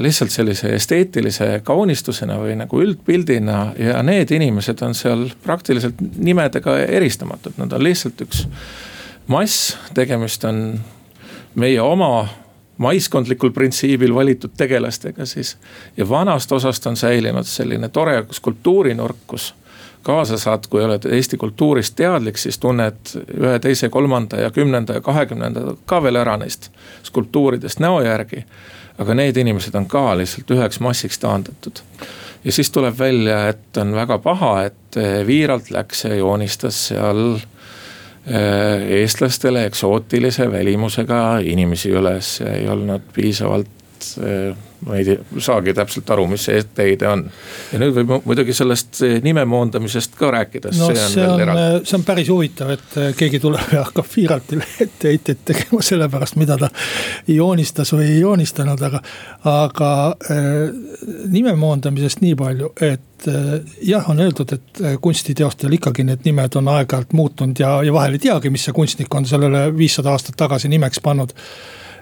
[0.00, 7.58] Lihtsalt sellise esteetilise kaunistusena või nagu üldpildina ja need inimesed on seal praktiliselt nimedega eristamatud,
[7.60, 8.46] nad on lihtsalt üks
[9.28, 10.62] mass, tegemist on
[11.60, 12.28] meie oma
[12.80, 15.56] maiskondlikul printsiibil valitud tegelastega siis.
[15.96, 19.54] ja vanast osast on säilinud selline tore skulptuurinurk, kus
[20.02, 25.04] kaasa saad, kui oled Eesti kultuurist teadlik, siis tunned ühe, teise, kolmanda ja kümnenda ja
[25.04, 26.70] kahekümnenda ka veel ära neist
[27.02, 28.44] skulptuuridest näo järgi.
[29.00, 31.82] aga need inimesed on ka lihtsalt üheks massiks taandatud.
[32.44, 34.96] ja siis tuleb välja, et on väga paha, et
[35.26, 37.36] Viiralt läks ja joonistas seal
[38.26, 44.56] eh, eestlastele eksootilise välimusega inimesi üles ja ei olnud piisavalt eh,
[44.86, 47.24] ma ei tea, saagi täpselt aru, mis see etteheide on.
[47.72, 50.72] ja nüüd võib muidugi sellest nime moondamisest ka rääkida.
[50.72, 51.52] no see on, see on,
[51.84, 56.38] see on päris huvitav, et äh, keegi tuleb ja hakkab Firatile etteheiteid tegema selle pärast,
[56.40, 56.70] mida ta
[57.28, 59.02] joonistas või ei joonistanud, aga.
[59.50, 59.92] aga
[60.30, 60.48] äh,
[61.28, 66.72] nime moondamisest nii palju, et äh, jah, on öeldud, et kunstiteostel ikkagi need nimed on
[66.72, 70.72] aeg-ajalt muutunud ja, ja vahel ei teagi, mis see kunstnik on sellele viissada aastat tagasi
[70.72, 71.36] nimeks pannud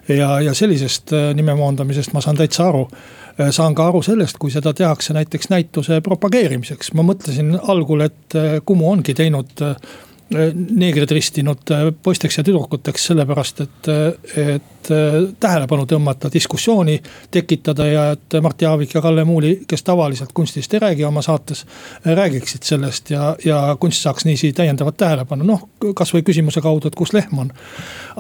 [0.09, 2.88] ja, ja sellisest äh, nime moondamisest ma saan täitsa aru.
[3.40, 8.38] Äh, saan ka aru sellest, kui seda tehakse näiteks näituse propageerimiseks, ma mõtlesin algul, et
[8.38, 9.66] äh, Kumu ongi teinud
[10.28, 11.70] neegrid ristinud
[12.04, 13.86] poisteks ja tüdrukuteks sellepärast, et,
[14.36, 14.90] et
[15.40, 16.98] tähelepanu tõmmata, diskussiooni
[17.32, 21.64] tekitada ja et Mart Jaavik ja Kalle Muuli, kes tavaliselt kunstist ei räägi oma saates,
[22.04, 25.64] räägiksid sellest ja, ja kunst saaks niiviisi täiendavat tähelepanu, noh
[25.96, 27.54] kasvõi küsimuse kaudu, et kus lehm on.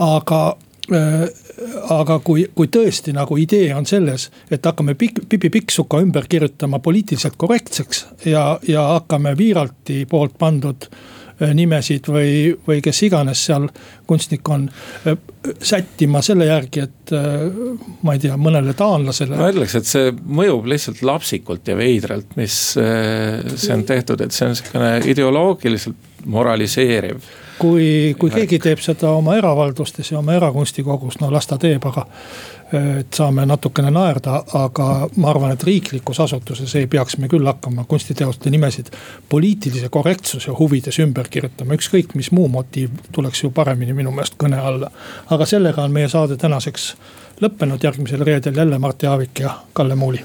[0.08, 0.40] aga
[0.88, 6.80] aga kui, kui tõesti nagu idee on selles, et hakkame Pik-, Pipi Pikksuka ümber kirjutama
[6.84, 13.68] poliitiliselt korrektseks ja, ja hakkame Viiralti poolt pandud äh, nimesid või, või kes iganes seal
[14.08, 14.68] kunstnik on.
[15.06, 15.18] Äh,
[15.64, 17.12] sättima selle järgi, et
[18.04, 19.36] ma ei tea, mõnele taanlasele.
[19.38, 24.50] ma ütleks, et see mõjub lihtsalt lapsikult ja veidralt, mis see on tehtud, et see
[24.50, 27.22] on sihukene ideoloogiliselt moraliseeriv
[27.58, 32.06] kui, kui keegi teeb seda oma eravaldustes ja oma erakunstikogus, no las ta teeb, aga.
[32.68, 37.86] et saame natukene naerda, aga ma arvan, et riiklikus asutuses ei peaks me küll hakkama
[37.88, 38.92] kunstiteoste nimesid
[39.28, 44.60] poliitilise korrektsuse huvides ümber kirjutama, ükskõik mis muu motiiv tuleks ju paremini minu meelest kõne
[44.60, 44.92] alla.
[45.30, 46.90] aga sellega on meie saade tänaseks
[47.40, 50.20] lõppenud, järgmisel reedel jälle Mart Jaavik ja Kalle Muuli